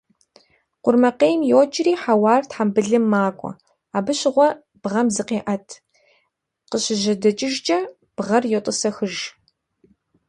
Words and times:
Къурмакъейм 0.83 1.41
йокӀри 1.51 1.93
хьэуар 2.01 2.43
тхъэмбылым 2.49 3.05
макӀуэ, 3.11 3.51
абы 3.97 4.13
щыгъуэ 4.19 4.47
бгъэм 4.81 5.07
зыкъеӀэт, 5.15 5.67
къыщыжьэдэкӀыжкӀэ 6.69 7.77
бгъэри 8.15 8.49
йотӀысэхыж. 8.53 9.15